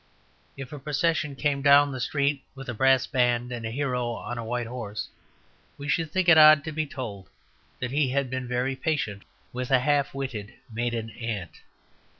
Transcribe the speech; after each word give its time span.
If 0.57 0.73
a 0.73 0.79
procession 0.79 1.35
came 1.35 1.61
down 1.61 1.91
the 1.91 1.99
street 1.99 2.43
with 2.55 2.67
a 2.67 2.73
brass 2.73 3.05
band 3.05 3.51
and 3.51 3.67
a 3.67 3.69
hero 3.69 4.09
on 4.13 4.39
a 4.39 4.43
white 4.43 4.65
horse, 4.65 5.09
we 5.77 5.87
should 5.87 6.09
think 6.11 6.27
it 6.27 6.39
odd 6.39 6.63
to 6.63 6.71
be 6.71 6.87
told 6.87 7.29
that 7.79 7.91
he 7.91 8.09
had 8.09 8.27
been 8.27 8.47
very 8.47 8.75
patient 8.75 9.21
with 9.53 9.69
a 9.69 9.77
half 9.81 10.15
witted 10.15 10.55
maiden 10.73 11.11
aunt. 11.11 11.61